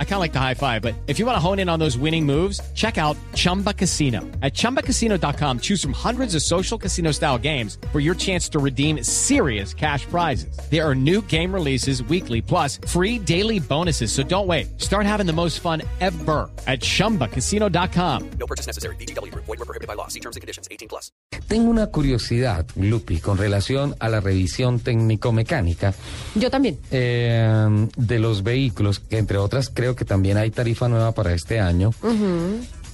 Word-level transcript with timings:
I 0.00 0.04
kind 0.04 0.14
of 0.14 0.20
like 0.20 0.32
the 0.32 0.40
high 0.40 0.54
five, 0.54 0.82
but 0.82 0.94
if 1.06 1.20
you 1.20 1.26
want 1.26 1.36
to 1.36 1.40
hone 1.40 1.60
in 1.60 1.68
on 1.68 1.78
those 1.78 1.96
winning 1.96 2.26
moves, 2.26 2.60
check 2.74 2.98
out 2.98 3.16
Chumba 3.34 3.72
Casino. 3.72 4.22
At 4.42 4.54
ChumbaCasino.com, 4.54 5.60
choose 5.60 5.80
from 5.80 5.92
hundreds 5.92 6.34
of 6.34 6.42
social 6.42 6.76
casino 6.76 7.12
style 7.12 7.38
games 7.38 7.78
for 7.92 8.00
your 8.00 8.16
chance 8.16 8.48
to 8.48 8.58
redeem 8.58 9.04
serious 9.04 9.72
cash 9.72 10.04
prizes. 10.06 10.58
There 10.68 10.84
are 10.84 10.96
new 10.96 11.22
game 11.22 11.54
releases 11.54 12.02
weekly, 12.02 12.42
plus 12.42 12.80
free 12.88 13.20
daily 13.20 13.60
bonuses. 13.60 14.10
So 14.10 14.24
don't 14.24 14.48
wait. 14.48 14.80
Start 14.80 15.06
having 15.06 15.26
the 15.26 15.32
most 15.32 15.60
fun 15.60 15.82
ever 16.00 16.50
at 16.66 16.80
ChumbaCasino.com. 16.80 18.30
No 18.40 18.46
purchase 18.46 18.66
necessary. 18.66 18.96
BGW. 18.96 19.32
Void 19.32 19.46
were 19.46 19.56
prohibited 19.58 19.86
by 19.86 19.94
law. 19.94 20.08
See 20.08 20.20
terms 20.20 20.34
and 20.34 20.40
conditions. 20.40 20.66
18 20.72 20.88
plus. 20.88 21.12
Tengo 21.46 21.70
una 21.70 21.86
curiosidad, 21.86 22.66
Lupi, 22.76 23.20
con 23.20 23.38
relación 23.38 23.94
a 24.00 24.08
la 24.08 24.20
revisión 24.20 24.80
técnico-mecánica. 24.80 25.94
Yo 26.34 26.50
también. 26.50 26.78
Eh, 26.90 27.88
de 27.96 28.18
los 28.18 28.42
vehículos, 28.42 29.00
que 29.00 29.18
entre 29.18 29.38
otras 29.38 29.70
creo 29.70 29.87
que 29.96 30.04
también 30.04 30.36
hay 30.36 30.50
tarifa 30.50 30.88
nueva 30.88 31.12
para 31.12 31.32
este 31.34 31.60
año, 31.60 31.90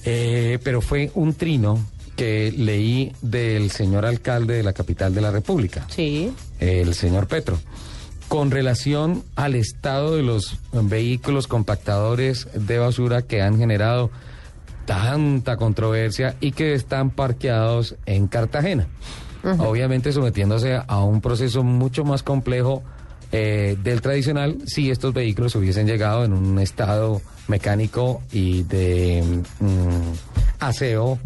Eh, 0.07 0.59
pero 0.63 0.81
fue 0.81 1.09
un 1.15 1.33
trino 1.33 1.83
que 2.15 2.53
leí 2.55 3.11
del 3.23 3.71
señor 3.71 4.05
alcalde 4.05 4.53
de 4.55 4.63
la 4.63 4.71
capital 4.73 5.13
de 5.15 5.21
la 5.21 5.31
República, 5.31 5.85
Sí. 5.89 6.31
el 6.59 6.93
señor 6.93 7.27
Petro, 7.27 7.57
con 8.27 8.51
relación 8.51 9.23
al 9.35 9.55
estado 9.55 10.15
de 10.15 10.21
los 10.23 10.57
vehículos 10.71 11.47
compactadores 11.47 12.47
de 12.53 12.77
basura 12.77 13.23
que 13.23 13.41
han 13.41 13.57
generado 13.57 14.11
tanta 14.85 15.57
controversia 15.57 16.35
y 16.39 16.51
que 16.51 16.75
están 16.75 17.09
parqueados 17.09 17.95
en 18.05 18.27
Cartagena. 18.27 18.87
Obviamente 19.59 20.11
sometiéndose 20.11 20.79
a 20.87 21.03
un 21.03 21.21
proceso 21.21 21.63
mucho 21.63 22.03
más 22.03 22.23
complejo 22.23 22.83
eh, 23.31 23.77
del 23.81 24.01
tradicional 24.01 24.57
si 24.65 24.91
estos 24.91 25.13
vehículos 25.13 25.55
hubiesen 25.55 25.87
llegado 25.87 26.25
en 26.25 26.33
un 26.33 26.59
estado 26.59 27.21
mecánico 27.47 28.21
y 28.31 28.63
de 28.63 29.23
mm, 29.59 30.59
aseo 30.59 31.19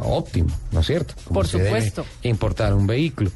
óptimo, 0.00 0.50
¿no 0.70 0.80
es 0.80 0.86
cierto? 0.86 1.14
Por 1.32 1.46
supuesto. 1.46 2.04
importar 2.22 2.74
un 2.74 2.86
vehículo. 2.86 3.30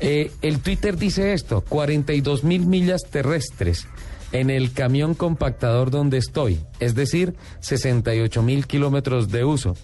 Eh, 0.00 0.32
el 0.42 0.60
Twitter 0.60 0.96
dice 0.96 1.32
esto, 1.32 1.62
42 1.62 2.44
mil 2.44 2.66
millas 2.66 3.02
terrestres 3.08 3.86
en 4.32 4.50
el 4.50 4.72
camión 4.72 5.14
compactador 5.14 5.90
donde 5.90 6.18
estoy, 6.18 6.60
es 6.80 6.94
decir, 6.94 7.34
68 7.60 8.42
mil 8.42 8.66
kilómetros 8.66 9.30
de 9.30 9.44
uso. 9.44 9.76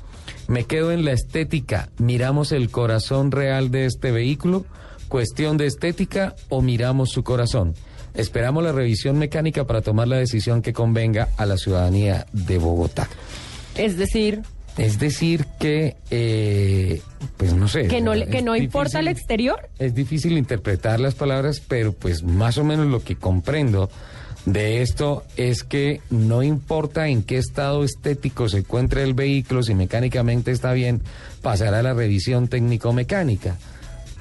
Me 0.48 0.64
quedo 0.64 0.92
en 0.92 1.04
la 1.04 1.12
estética, 1.12 1.90
miramos 1.98 2.52
el 2.52 2.70
corazón 2.70 3.30
real 3.30 3.70
de 3.70 3.84
este 3.84 4.10
vehículo, 4.10 4.64
cuestión 5.08 5.56
de 5.56 5.66
estética 5.66 6.34
o 6.48 6.62
miramos 6.62 7.10
su 7.10 7.22
corazón. 7.24 7.74
Esperamos 8.14 8.64
la 8.64 8.72
revisión 8.72 9.18
mecánica 9.18 9.66
para 9.66 9.80
tomar 9.82 10.08
la 10.08 10.16
decisión 10.16 10.62
que 10.62 10.72
convenga 10.72 11.28
a 11.36 11.46
la 11.46 11.56
ciudadanía 11.56 12.26
de 12.32 12.58
Bogotá. 12.58 13.08
Es 13.74 13.96
decir, 13.96 14.42
Es 14.76 14.98
decir 14.98 15.44
que, 15.58 15.96
eh, 16.10 17.00
pues 17.36 17.52
no 17.54 17.66
sé. 17.68 17.88
que 17.88 18.00
no, 18.00 18.12
que 18.12 18.42
no 18.42 18.54
importa 18.56 19.00
el 19.00 19.08
exterior. 19.08 19.68
Es 19.78 19.94
difícil 19.94 20.38
interpretar 20.38 21.00
las 21.00 21.14
palabras, 21.14 21.60
pero 21.66 21.92
pues 21.92 22.22
más 22.22 22.58
o 22.58 22.64
menos 22.64 22.86
lo 22.86 23.02
que 23.02 23.16
comprendo 23.16 23.90
de 24.46 24.82
esto 24.82 25.24
es 25.36 25.62
que 25.64 26.00
no 26.10 26.42
importa 26.42 27.08
en 27.08 27.22
qué 27.22 27.38
estado 27.38 27.84
estético 27.84 28.48
se 28.48 28.58
encuentre 28.58 29.02
el 29.02 29.14
vehículo, 29.14 29.62
si 29.62 29.74
mecánicamente 29.74 30.52
está 30.52 30.72
bien, 30.72 31.02
pasará 31.42 31.80
a 31.80 31.82
la 31.82 31.92
revisión 31.94 32.48
técnico-mecánica. 32.48 33.56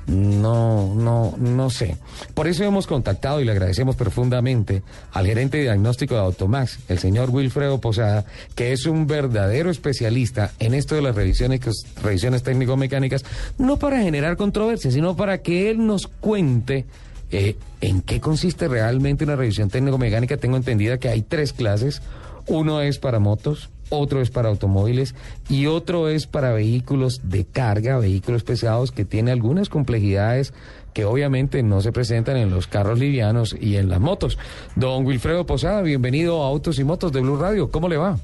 No, 0.08 0.96
no, 0.96 1.36
no 1.38 1.70
sé. 1.70 1.98
Por 2.34 2.48
eso 2.48 2.64
hemos 2.64 2.88
contactado 2.88 3.42
y 3.42 3.46
le 3.46 3.52
agradecemos 3.52 3.98
profundamente 3.98 4.82
al 5.12 5.26
gerente 5.26 5.58
de 5.58 5.64
diagnóstico 5.64 6.16
de 6.16 6.22
Automax, 6.22 6.80
el 6.88 6.98
señor 7.00 7.30
Wilfredo 7.30 7.82
Posada, 7.82 8.24
que 8.56 8.72
es 8.72 8.86
un 8.86 9.06
verdadero 9.06 9.70
especialista 9.70 10.52
en 10.60 10.74
esto 10.74 10.96
de 10.96 11.02
las 11.02 11.14
revisiones, 11.14 11.60
revisiones 12.02 12.42
técnico-mecánicas, 12.44 13.26
no 13.58 13.78
para 13.78 14.02
generar 14.02 14.38
controversia, 14.38 14.92
sino 14.92 15.18
para 15.18 15.40
que 15.40 15.70
él 15.70 15.86
nos 15.86 16.08
cuente 16.08 16.86
eh, 17.30 17.58
en 17.82 18.02
qué 18.02 18.22
consiste 18.22 18.70
realmente 18.70 19.26
una 19.26 19.36
revisión 19.36 19.70
técnico-mecánica. 19.70 20.38
Tengo 20.38 20.56
entendida 20.56 21.00
que 21.00 21.10
hay 21.10 21.22
tres 21.22 21.52
clases. 21.52 22.02
Uno 22.48 22.80
es 22.80 22.98
para 22.98 23.20
motos, 23.20 23.70
otro 23.90 24.22
es 24.22 24.30
para 24.30 24.50
automóviles 24.50 25.16
y 25.50 25.68
otro 25.68 26.10
es 26.10 26.28
para 26.28 26.52
vehículos 26.52 27.22
de 27.24 27.46
carga, 27.46 27.98
vehículos 27.98 28.44
pesados 28.44 28.92
que 28.92 29.06
tiene 29.06 29.32
algunas 29.32 29.70
complejidades 29.70 30.54
que 30.94 31.06
obviamente 31.06 31.62
no 31.62 31.82
se 31.82 31.92
presentan 31.92 32.38
en 32.38 32.50
los 32.50 32.68
carros 32.68 32.98
livianos 32.98 33.56
y 33.60 33.78
en 33.78 33.90
las 33.90 34.00
motos. 34.00 34.38
Don 34.76 35.06
Wilfredo 35.06 35.46
Posada, 35.46 35.82
bienvenido 35.82 36.44
a 36.44 36.48
Autos 36.48 36.80
y 36.80 36.84
Motos 36.84 37.12
de 37.12 37.22
Blue 37.22 37.38
Radio. 37.38 37.70
¿Cómo 37.70 37.88
le 37.88 37.98
va? 37.98 38.18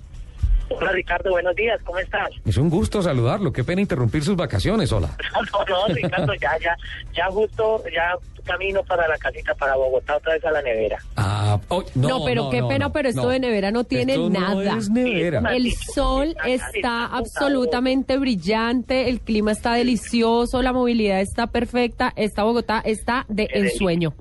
Hola 0.69 0.91
Ricardo, 0.91 1.29
buenos 1.29 1.55
días, 1.55 1.79
¿cómo 1.83 1.99
estás? 1.99 2.29
Es 2.45 2.57
un 2.57 2.69
gusto 2.69 3.01
saludarlo. 3.03 3.53
Qué 3.53 3.63
pena 3.63 3.81
interrumpir 3.81 4.23
sus 4.23 4.35
vacaciones. 4.35 4.91
Hola. 4.91 5.15
No, 5.53 5.87
no, 5.87 5.93
Ricardo, 5.93 6.33
ya, 6.35 6.57
ya, 6.59 6.75
ya 7.13 7.25
justo, 7.27 7.83
ya 7.93 8.15
camino 8.43 8.83
para 8.83 9.07
la 9.07 9.17
casita, 9.17 9.53
para 9.55 9.75
Bogotá, 9.75 10.17
otra 10.17 10.33
vez 10.33 10.45
a 10.45 10.51
la 10.51 10.61
nevera. 10.61 10.99
Ah, 11.15 11.59
oh, 11.69 11.83
No, 11.95 12.23
pero 12.25 12.49
qué 12.49 12.63
pena, 12.63 12.91
pero 12.91 13.09
esto 13.09 13.29
de 13.29 13.39
nevera 13.39 13.71
no 13.71 13.83
tiene 13.83 14.13
Esto 14.13 14.29
nada. 14.29 14.73
No 14.73 14.79
es 14.79 14.89
nevera. 14.89 15.55
El 15.55 15.71
sol 15.73 16.35
está 16.45 17.05
absolutamente 17.05 18.17
brillante, 18.17 19.09
el 19.09 19.21
clima 19.21 19.51
está 19.51 19.73
delicioso, 19.73 20.61
la 20.61 20.73
movilidad 20.73 21.21
está 21.21 21.47
perfecta, 21.47 22.13
esta 22.15 22.43
Bogotá 22.43 22.81
está 22.85 23.25
de 23.29 23.49
ensueño. 23.53 24.13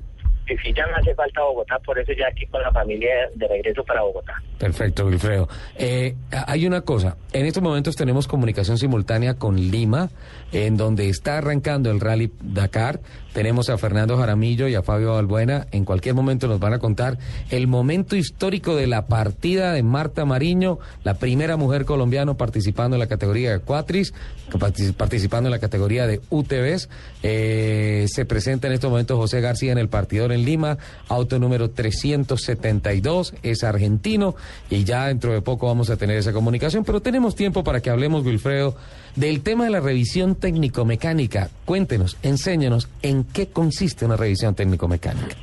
Y 0.48 0.56
sí, 0.58 0.72
ya 0.76 0.84
me 0.88 0.94
hace 0.94 1.14
falta 1.14 1.41
Bogotá, 1.42 1.78
por 1.84 1.98
eso 1.98 2.12
ya 2.19 2.26
aquí 2.28 2.47
con 2.47 2.60
la 2.62 2.70
familia 2.72 3.10
de 3.34 3.47
regreso 3.48 3.84
para 3.84 4.03
Bogotá. 4.03 4.34
Perfecto, 4.58 5.06
Wilfredo. 5.06 5.48
Eh, 5.76 6.14
hay 6.30 6.66
una 6.66 6.80
cosa, 6.82 7.16
en 7.32 7.47
estos 7.47 7.62
momentos 7.62 7.94
tenemos 7.97 8.26
comunicación 8.26 8.76
simultánea 8.76 9.34
con 9.34 9.56
Lima, 9.56 10.10
en 10.53 10.76
donde 10.76 11.08
está 11.08 11.38
arrancando 11.38 11.91
el 11.91 12.00
Rally 12.00 12.32
Dakar. 12.42 13.00
Tenemos 13.32 13.70
a 13.70 13.78
Fernando 13.78 14.19
Jaramillo 14.19 14.69
y 14.69 14.75
a 14.75 14.82
Fabio 14.82 15.14
Balbuena. 15.14 15.66
En 15.72 15.86
cualquier 15.86 16.14
momento 16.14 16.48
nos 16.48 16.60
van 16.60 16.74
a 16.74 16.78
contar 16.78 17.16
el 17.50 17.66
momento 17.66 18.14
histórico 18.14 18.76
de 18.76 18.86
la 18.86 19.06
partida 19.06 19.72
de 19.72 19.82
Marta 19.82 20.26
Mariño, 20.26 20.78
la 21.03 21.14
primera 21.14 21.56
mujer 21.56 21.86
colombiana 21.86 22.34
participando 22.34 22.97
en 22.97 23.00
la 23.00 23.06
categoría 23.06 23.53
de 23.53 23.60
Cuatris, 23.60 24.12
partic- 24.50 24.92
participando 24.94 25.48
en 25.48 25.53
la 25.53 25.60
categoría 25.60 26.06
de 26.06 26.20
UTVs. 26.28 26.91
Eh, 27.22 28.04
se 28.09 28.26
presenta 28.26 28.66
en 28.66 28.74
estos 28.74 28.91
momentos 28.91 29.16
José 29.16 29.41
García 29.41 29.72
en 29.72 29.78
el 29.78 29.88
en 30.32 30.44
Lima, 30.44 30.78
auto 31.09 31.38
número 31.38 31.70
372, 31.70 33.34
es 33.43 33.65
argentino 33.65 34.34
y 34.70 34.84
ya 34.84 35.09
dentro 35.09 35.32
de 35.32 35.41
poco 35.43 35.66
vamos 35.66 35.91
a 35.91 35.97
tener 35.97 36.16
esa 36.16 36.32
comunicación, 36.32 36.84
pero 36.84 37.00
tenemos 37.00 37.34
tiempo 37.34 37.65
para 37.65 37.81
que 37.81 37.91
hablemos, 37.91 38.25
Wilfredo, 38.25 38.76
del 39.16 39.42
tema 39.42 39.65
de 39.65 39.71
la 39.71 39.81
revisión 39.81 40.34
técnico-mecánica. 40.34 41.50
Cuéntenos, 41.65 42.16
enséñenos 42.22 42.88
en 43.03 43.25
qué 43.25 43.48
consiste 43.48 44.04
una 44.04 44.16
revisión 44.16 44.54
técnico-mecánica. 44.54 45.37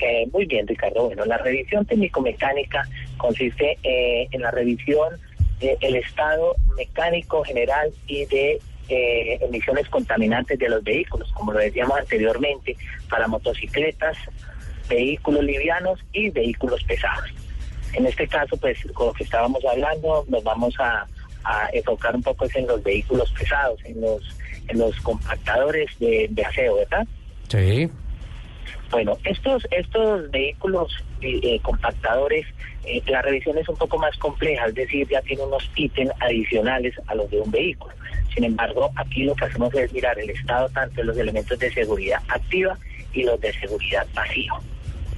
Eh, 0.00 0.28
muy 0.32 0.46
bien, 0.46 0.66
Ricardo. 0.66 1.06
Bueno, 1.06 1.24
la 1.24 1.38
revisión 1.38 1.84
técnico-mecánica 1.86 2.86
consiste 3.16 3.78
eh, 3.82 4.28
en 4.30 4.42
la 4.42 4.50
revisión 4.50 5.08
del 5.60 5.96
estado 5.96 6.54
mecánico 6.76 7.42
general 7.42 7.90
y 8.06 8.26
de 8.26 8.60
eh, 8.88 9.38
emisiones 9.42 9.88
contaminantes 9.88 10.58
de 10.58 10.68
los 10.68 10.82
vehículos, 10.82 11.30
como 11.32 11.52
lo 11.52 11.58
decíamos 11.58 11.98
anteriormente, 11.98 12.76
para 13.08 13.26
motocicletas, 13.26 14.16
vehículos 14.88 15.44
livianos 15.44 16.00
y 16.12 16.30
vehículos 16.30 16.82
pesados. 16.84 17.30
En 17.92 18.06
este 18.06 18.28
caso, 18.28 18.56
pues, 18.56 18.78
con 18.92 19.08
lo 19.08 19.12
que 19.12 19.24
estábamos 19.24 19.64
hablando, 19.64 20.24
nos 20.28 20.44
vamos 20.44 20.74
a, 20.78 21.06
a 21.44 21.68
enfocar 21.72 22.14
un 22.14 22.22
poco 22.22 22.46
en 22.54 22.66
los 22.66 22.82
vehículos 22.82 23.32
pesados, 23.32 23.78
en 23.84 24.00
los, 24.00 24.22
en 24.68 24.78
los 24.78 24.94
compactadores 25.00 25.90
de, 25.98 26.26
de 26.30 26.44
aseo, 26.44 26.76
¿verdad? 26.76 27.06
Sí. 27.48 27.88
Bueno, 28.90 29.16
estos 29.24 29.66
estos 29.70 30.30
vehículos 30.30 30.92
eh, 31.20 31.40
eh, 31.42 31.60
compactadores, 31.60 32.46
eh, 32.84 33.02
la 33.06 33.22
revisión 33.22 33.58
es 33.58 33.68
un 33.68 33.76
poco 33.76 33.98
más 33.98 34.16
compleja, 34.18 34.66
es 34.66 34.74
decir, 34.74 35.08
ya 35.08 35.20
tiene 35.22 35.42
unos 35.42 35.68
ítems 35.74 36.12
adicionales 36.20 36.94
a 37.06 37.14
los 37.14 37.28
de 37.30 37.40
un 37.40 37.50
vehículo. 37.50 37.94
Sin 38.36 38.44
embargo, 38.44 38.90
aquí 38.96 39.24
lo 39.24 39.34
que 39.34 39.46
hacemos 39.46 39.74
es 39.74 39.90
mirar 39.92 40.16
el 40.18 40.28
estado 40.30 40.68
tanto 40.68 40.96
de 41.00 41.04
los 41.04 41.16
elementos 41.16 41.58
de 41.58 41.72
seguridad 41.72 42.20
activa 42.28 42.76
y 43.14 43.22
los 43.24 43.40
de 43.40 43.50
seguridad 43.54 44.06
pasiva. 44.14 44.60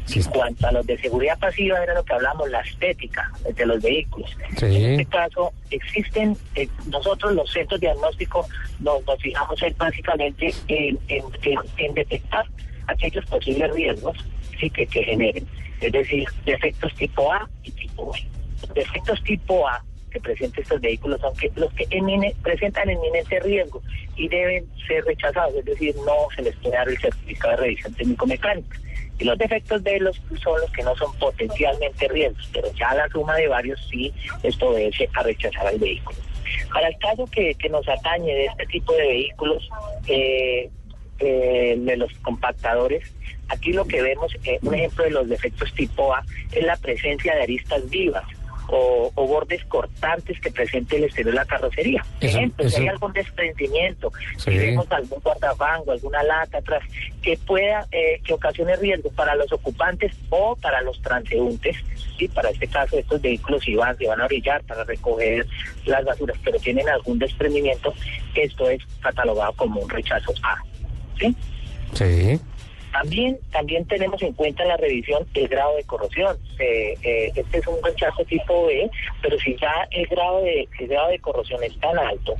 Sí. 0.06 0.20
En 0.20 0.24
cuanto 0.30 0.66
a 0.68 0.72
los 0.72 0.86
de 0.86 0.96
seguridad 0.98 1.38
pasiva, 1.38 1.82
era 1.82 1.92
lo 1.94 2.02
que 2.04 2.14
hablamos, 2.14 2.48
la 2.48 2.60
estética 2.60 3.30
de 3.54 3.66
los 3.66 3.82
vehículos. 3.82 4.30
Sí. 4.56 4.64
En 4.66 4.92
este 5.00 5.04
caso, 5.06 5.52
existen, 5.70 6.36
eh, 6.54 6.66
nosotros 6.86 7.34
los 7.34 7.52
centros 7.52 7.78
diagnósticos 7.80 8.46
nos, 8.78 9.04
nos 9.04 9.20
fijamos 9.20 9.60
en, 9.62 9.74
básicamente 9.76 10.54
en, 10.68 10.98
en- 11.08 11.24
en- 11.42 11.58
en 11.76 11.94
detectar 11.94 12.46
aquellos 12.86 13.26
posibles 13.26 13.70
riesgos 13.74 14.16
sí, 14.58 14.70
que, 14.70 14.86
que 14.86 15.02
generen. 15.04 15.46
Es 15.80 15.92
decir, 15.92 16.24
defectos 16.46 16.94
tipo 16.94 17.30
A 17.32 17.46
y 17.64 17.70
tipo 17.72 18.12
B. 18.12 18.18
Defectos 18.74 19.22
tipo 19.24 19.68
A 19.68 19.84
que 20.08 20.20
presenten 20.20 20.62
estos 20.62 20.80
vehículos 20.80 21.20
son 21.20 21.36
que 21.36 21.50
los 21.56 21.72
que 21.74 21.84
emine- 21.88 22.34
presentan 22.42 22.90
eminente 22.90 23.40
riesgo 23.40 23.82
y 24.16 24.28
deben 24.28 24.66
ser 24.86 25.04
rechazados, 25.04 25.54
es 25.56 25.64
decir, 25.64 25.94
no 26.06 26.28
se 26.34 26.42
les 26.42 26.56
puede 26.56 26.76
dar 26.76 26.88
el 26.88 26.98
certificado 26.98 27.50
de 27.52 27.62
revisión 27.62 27.94
técnico-mecánica. 27.94 28.78
Y 29.20 29.24
los 29.24 29.36
defectos 29.36 29.82
de 29.82 29.98
los 29.98 30.16
son 30.42 30.60
los 30.60 30.70
que 30.70 30.82
no 30.82 30.94
son 30.96 31.12
potencialmente 31.18 32.06
riesgos, 32.08 32.48
pero 32.52 32.72
ya 32.74 32.94
la 32.94 33.08
suma 33.08 33.34
de 33.36 33.48
varios 33.48 33.80
sí 33.90 34.12
esto 34.42 34.68
obedece 34.68 35.08
a 35.14 35.22
rechazar 35.24 35.66
al 35.66 35.78
vehículo. 35.78 36.18
Para 36.72 36.88
el 36.88 36.98
caso 36.98 37.26
que, 37.26 37.54
que 37.54 37.68
nos 37.68 37.86
atañe 37.88 38.32
de 38.32 38.46
este 38.46 38.66
tipo 38.66 38.92
de 38.92 39.06
vehículos, 39.08 39.68
eh, 40.06 40.70
eh, 41.18 41.74
de 41.76 41.96
los 41.96 42.12
compactadores, 42.22 43.12
aquí 43.48 43.72
lo 43.72 43.84
que 43.86 44.00
vemos, 44.02 44.32
eh, 44.44 44.58
un 44.62 44.74
ejemplo 44.74 45.04
de 45.04 45.10
los 45.10 45.28
defectos 45.28 45.74
tipo 45.74 46.14
A, 46.14 46.24
es 46.52 46.64
la 46.64 46.76
presencia 46.76 47.34
de 47.34 47.42
aristas 47.42 47.90
vivas 47.90 48.24
o, 48.68 49.10
o 49.14 49.26
bordes 49.26 49.64
cortantes 49.64 50.38
que 50.40 50.50
presente 50.50 50.96
el 50.96 51.04
exterior 51.04 51.32
de 51.32 51.40
la 51.40 51.44
carrocería. 51.46 52.04
Eso- 52.20 52.38
Ejemplo, 52.38 52.68
si 52.68 52.76
hay 52.76 52.82
eso- 52.84 52.92
algún 52.92 53.12
desprendimiento, 53.12 54.12
Sí. 54.36 54.50
si 54.52 54.58
vemos 54.58 54.86
algún 54.92 55.18
guardafango, 55.20 55.92
alguna 55.92 56.22
lata 56.22 56.58
atrás, 56.58 56.82
que 57.22 57.36
pueda, 57.38 57.86
eh, 57.92 58.20
que 58.24 58.34
ocasione 58.34 58.76
riesgo 58.76 59.10
para 59.12 59.34
los 59.34 59.50
ocupantes 59.52 60.12
o 60.30 60.54
para 60.56 60.82
los 60.82 61.00
transeúntes. 61.02 61.76
Y 62.18 62.28
para 62.28 62.50
este 62.50 62.66
caso, 62.66 62.98
estos 62.98 63.20
vehículos 63.22 63.62
si 63.64 63.74
van, 63.74 63.96
se 63.96 64.06
van 64.06 64.20
a 64.20 64.24
orillar 64.24 64.62
para 64.64 64.84
recoger 64.84 65.46
las 65.86 66.04
basuras, 66.04 66.36
pero 66.44 66.58
tienen 66.58 66.88
algún 66.88 67.18
desprendimiento, 67.18 67.94
esto 68.34 68.68
es 68.68 68.80
catalogado 69.00 69.52
como 69.54 69.80
un 69.80 69.88
rechazo 69.88 70.32
A. 70.42 70.56
¿sí? 71.18 71.34
Sí. 71.94 72.40
También, 72.92 73.38
también 73.52 73.84
tenemos 73.86 74.20
en 74.22 74.32
cuenta 74.32 74.62
en 74.62 74.70
la 74.70 74.76
revisión 74.76 75.26
el 75.34 75.48
grado 75.48 75.76
de 75.76 75.84
corrosión. 75.84 76.36
Eh, 76.58 77.30
este 77.34 77.58
es 77.58 77.66
un 77.66 77.82
rechazo 77.82 78.24
tipo 78.24 78.66
B, 78.66 78.90
pero 79.22 79.38
si 79.38 79.56
ya 79.56 79.72
el 79.90 80.06
grado 80.06 80.42
de 80.42 80.68
el 80.78 80.88
grado 80.88 81.10
de 81.10 81.18
corrosión 81.18 81.62
es 81.62 81.78
tan 81.80 81.98
alto 81.98 82.34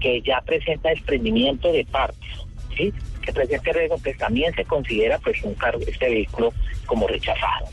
que 0.00 0.20
ya 0.22 0.40
presenta 0.42 0.90
desprendimiento 0.90 1.72
de 1.72 1.84
partes, 1.86 2.46
¿sí? 2.76 2.92
que 3.24 3.32
presente 3.32 3.72
riesgo, 3.72 3.98
pues 3.98 4.16
también 4.18 4.54
se 4.54 4.64
considera 4.64 5.18
pues 5.18 5.42
un 5.42 5.54
cargo 5.54 5.80
este 5.86 6.08
vehículo 6.08 6.52
como 6.86 7.08
rechazado. 7.08 7.66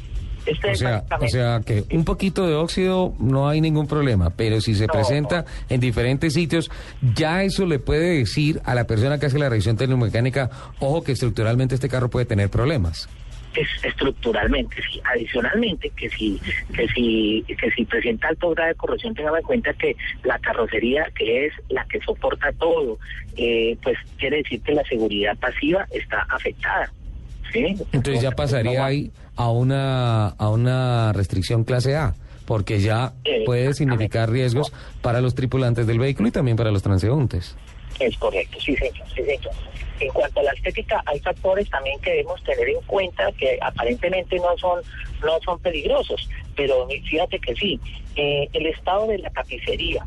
Este 0.46 0.72
O 0.72 0.76
sea, 0.76 1.04
o 1.20 1.28
sea 1.28 1.62
que 1.66 1.84
un 1.92 2.04
poquito 2.04 2.48
de 2.48 2.56
óxido 2.56 3.14
no 3.20 3.48
hay 3.48 3.62
ningún 3.62 3.88
problema, 3.88 4.30
pero 4.30 4.60
si 4.62 4.76
se 4.76 4.88
No, 4.88 4.94
presenta 4.94 5.46
en 5.70 5.80
diferentes 5.80 6.34
sitios, 6.34 6.70
ya 7.16 7.44
eso 7.44 7.66
le 7.66 7.80
puede 7.80 8.18
decir 8.18 8.62
a 8.66 8.76
la 8.76 8.86
persona 8.86 9.20
que 9.20 9.28
hace 9.28 9.40
la 9.40 9.50
revisión 9.50 9.78
tecnomecánica, 9.78 10.50
ojo 10.80 11.04
que 11.04 11.14
estructuralmente 11.14 11.76
este 11.76 11.90
carro 11.90 12.10
puede 12.10 12.26
tener 12.26 12.50
problemas. 12.50 13.08
es 13.56 13.68
estructuralmente, 13.86 14.78
sí. 14.92 15.00
Adicionalmente, 15.14 15.92
que 15.92 16.10
si, 16.10 16.42
que 16.76 16.88
si, 16.88 17.46
que 17.48 17.72
si 17.72 17.86
presenta 17.86 18.30
alto 18.30 18.50
grado 18.50 18.70
de 18.70 18.76
corrosión, 18.76 19.14
tengamos 19.14 19.40
en 19.40 19.46
cuenta 19.46 19.74
que 19.74 19.96
la 20.24 20.40
carrocería, 20.40 21.06
que 21.16 21.46
es 21.46 21.54
la 21.70 21.86
que 21.86 22.00
soporta 22.02 22.52
todo, 22.54 22.98
eh, 23.38 23.78
pues 23.84 23.98
quiere 24.18 24.38
decir 24.38 24.62
que 24.62 24.74
la 24.74 24.84
seguridad 24.86 25.38
pasiva 25.38 25.86
está 25.92 26.26
afectada. 26.30 26.92
¿Sí? 27.54 27.78
Entonces 27.94 28.22
ya 28.22 28.32
pasaría 28.32 28.84
ahí 28.86 29.12
a 29.38 29.50
una, 29.50 30.28
a 30.28 30.50
una 30.50 31.14
restricción 31.14 31.64
clase 31.64 31.96
A, 31.96 32.14
porque 32.46 32.82
ya 32.82 33.14
Eh, 33.24 33.44
puede 33.46 33.74
significar 33.74 34.30
riesgos 34.30 34.74
para 35.02 35.22
los 35.22 35.36
tripulantes 35.36 35.88
del 35.88 36.00
vehículo 36.00 36.28
y 36.28 36.32
también 36.32 36.58
para 36.58 36.72
los 36.72 36.84
transeúntes. 36.84 37.56
Es 38.00 38.18
correcto, 38.18 38.58
sí 38.60 38.76
señor, 38.76 39.08
sí 39.16 39.24
señor. 39.24 39.54
En 40.00 40.10
cuanto 40.10 40.40
a 40.42 40.44
la 40.44 40.52
estética, 40.52 41.02
hay 41.06 41.20
factores 41.20 41.70
también 41.70 41.98
que 42.02 42.10
debemos 42.10 42.44
tener 42.44 42.68
en 42.68 42.82
cuenta 42.88 43.32
que 43.38 43.58
aparentemente 43.62 44.36
no 44.38 44.58
son 44.58 44.82
no 45.24 45.40
son 45.46 45.58
peligrosos, 45.60 46.28
pero 46.56 46.88
fíjate 46.88 47.40
que 47.40 47.56
sí. 47.56 47.80
Eh, 48.16 48.50
el 48.52 48.66
estado 48.66 49.08
de 49.08 49.20
la 49.20 49.30
tapicería, 49.30 50.06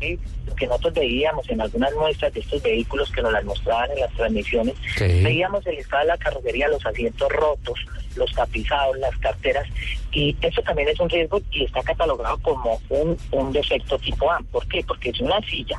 ¿sí? 0.00 0.18
que 0.56 0.66
nosotros 0.66 0.94
veíamos 0.94 1.48
en 1.50 1.60
algunas 1.60 1.94
muestras 1.94 2.32
de 2.32 2.40
estos 2.40 2.62
vehículos 2.62 3.10
que 3.12 3.20
nos 3.20 3.32
las 3.32 3.44
mostraban 3.44 3.90
en 3.90 4.00
las 4.00 4.12
transmisiones, 4.14 4.74
Sí. 4.96 5.22
veíamos 5.22 5.66
el 5.66 5.76
estado 5.78 6.02
de 6.02 6.08
la 6.08 6.16
carrocería, 6.16 6.68
los 6.68 6.84
asientos 6.86 7.30
rotos, 7.30 7.78
los 8.16 8.32
tapizados, 8.32 8.96
las 8.98 9.14
carteras, 9.18 9.66
y 10.12 10.34
eso 10.40 10.62
también 10.62 10.88
es 10.88 10.98
un 10.98 11.10
riesgo 11.10 11.40
y 11.50 11.64
está 11.64 11.82
catalogado 11.82 12.38
como 12.38 12.80
un, 12.88 13.18
un 13.32 13.52
defecto 13.52 13.98
tipo 13.98 14.30
A. 14.30 14.38
¿Por 14.50 14.66
qué? 14.68 14.82
Porque 14.86 15.10
es 15.10 15.20
una 15.20 15.38
silla 15.42 15.78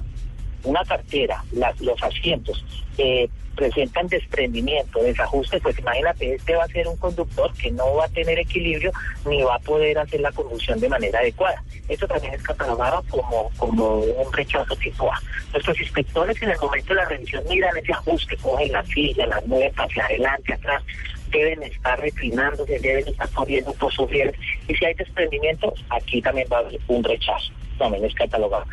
una 0.63 0.83
cartera, 0.83 1.43
los 1.51 2.03
asientos, 2.03 2.63
eh, 2.97 3.29
presentan 3.57 4.07
desprendimiento, 4.07 5.01
desajuste, 5.01 5.59
pues 5.59 5.77
imagínate, 5.79 6.35
este 6.35 6.55
va 6.55 6.63
a 6.63 6.67
ser 6.67 6.87
un 6.87 6.95
conductor 6.97 7.51
que 7.53 7.71
no 7.71 7.95
va 7.95 8.05
a 8.05 8.09
tener 8.09 8.37
equilibrio 8.37 8.91
ni 9.25 9.41
va 9.41 9.55
a 9.55 9.59
poder 9.59 9.97
hacer 9.97 10.21
la 10.21 10.31
conducción 10.31 10.79
de 10.79 10.87
manera 10.87 11.19
adecuada. 11.19 11.61
Esto 11.89 12.07
también 12.07 12.35
es 12.35 12.43
catalogado 12.43 13.03
como, 13.09 13.51
como 13.57 13.95
un 13.97 14.31
rechazo 14.31 14.75
tipo 14.75 15.11
A. 15.11 15.19
Nuestros 15.51 15.79
inspectores 15.81 16.41
en 16.41 16.51
el 16.51 16.59
momento 16.59 16.89
de 16.89 16.95
la 16.95 17.05
revisión 17.05 17.43
miran 17.49 17.75
ese 17.75 17.91
ajuste, 17.91 18.37
cogen 18.37 18.71
la 18.71 18.85
silla, 18.85 19.25
las 19.25 19.45
mueven 19.47 19.73
hacia 19.75 20.05
adelante, 20.05 20.53
atrás, 20.53 20.83
deben 21.31 21.63
estar 21.63 21.99
reclinándose, 21.99 22.79
deben 22.79 23.07
estar 23.07 23.29
corriendo 23.31 23.73
por 23.73 23.91
su 23.91 24.05
riel. 24.05 24.33
Y 24.67 24.75
si 24.75 24.85
hay 24.85 24.93
desprendimiento, 24.93 25.73
aquí 25.89 26.21
también 26.21 26.47
va 26.51 26.57
a 26.57 26.59
haber 26.61 26.79
un 26.87 27.03
rechazo, 27.03 27.51
también 27.79 28.05
es 28.05 28.13
catalogado. 28.13 28.65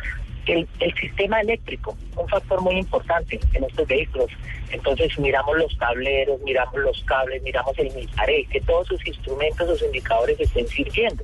El, 0.47 0.67
sistema 0.99 1.41
eléctrico, 1.41 1.97
un 2.15 2.27
factor 2.27 2.61
muy 2.61 2.77
importante 2.77 3.39
en 3.53 3.63
estos 3.63 3.87
vehículos. 3.87 4.29
Entonces 4.71 5.17
miramos 5.19 5.57
los 5.57 5.77
tableros, 5.77 6.39
miramos 6.41 6.75
los 6.75 7.03
cables, 7.03 7.41
miramos 7.43 7.77
el 7.79 7.93
mitaré, 7.93 8.45
que 8.45 8.61
todos 8.61 8.87
sus 8.87 9.05
instrumentos, 9.07 9.67
sus 9.67 9.83
indicadores 9.83 10.39
estén 10.39 10.67
sirviendo. 10.67 11.23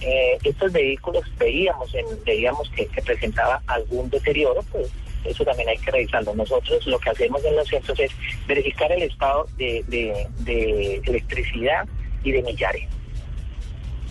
Eh, 0.00 0.38
estos 0.42 0.72
vehículos 0.72 1.24
veíamos, 1.38 1.94
en, 1.94 2.06
veíamos 2.24 2.68
que, 2.70 2.86
presentaba 3.02 3.62
algún 3.66 4.10
deterioro, 4.10 4.62
pues 4.70 4.88
eso 5.24 5.44
también 5.44 5.68
hay 5.68 5.78
que 5.78 5.90
revisarlo. 5.90 6.34
Nosotros 6.34 6.86
lo 6.86 6.98
que 6.98 7.10
hacemos 7.10 7.44
en 7.44 7.56
los 7.56 7.68
centros 7.68 7.98
es 8.00 8.10
verificar 8.46 8.90
el 8.92 9.02
estado 9.02 9.46
de 9.56 9.84
electricidad 11.06 11.86
y 12.24 12.32
de 12.32 12.42
millares. 12.42 13.01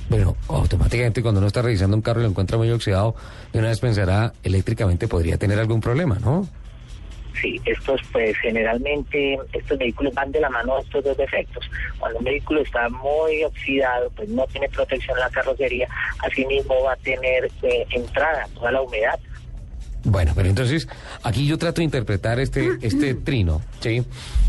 Bueno, 0.10 0.36
automáticamente 0.50 1.22
cuando 1.22 1.40
uno 1.40 1.48
está 1.48 1.62
revisando 1.62 1.96
un 1.96 2.02
carro 2.02 2.20
y 2.20 2.24
lo 2.24 2.30
encuentra 2.30 2.58
muy 2.58 2.70
oxidado, 2.72 3.16
de 3.54 3.60
una 3.60 3.70
vez 3.70 3.80
pensará, 3.80 4.34
eléctricamente 4.44 5.08
podría 5.08 5.38
tener 5.38 5.60
algún 5.60 5.80
problema, 5.80 6.20
¿no? 6.20 6.48
Sí, 7.42 7.60
estos 7.66 8.02
pues 8.12 8.38
generalmente 8.38 9.40
estos 9.54 9.78
vehículos 9.78 10.14
van 10.14 10.32
de 10.32 10.42
la 10.42 10.50
mano 10.50 10.76
de 10.76 10.82
estos 10.82 11.04
dos 11.04 11.18
defectos. 11.18 11.70
Cuando 11.98 12.20
un 12.20 12.26
vehículo 12.26 12.62
está 12.62 12.88
muy 12.90 13.44
oxidado, 13.44 14.12
pues 14.16 14.30
no 14.30 14.46
tiene 14.48 14.70
protección 14.70 15.18
en 15.18 15.22
la 15.22 15.30
carrocería, 15.30 15.88
asimismo 16.20 16.84
va 16.84 16.94
a 16.94 16.98
tener 16.98 17.50
eh, 17.64 17.86
entrada 17.92 18.48
toda 18.54 18.72
la 18.72 18.82
humedad. 18.82 19.20
Bueno, 20.04 20.32
pero 20.36 20.50
entonces 20.50 20.88
aquí 21.22 21.46
yo 21.46 21.58
trato 21.60 21.82
de 21.82 21.86
interpretar 21.86 22.40
este, 22.40 22.78
este 22.82 23.14
trino, 23.14 23.62
¿sí? 23.82 24.04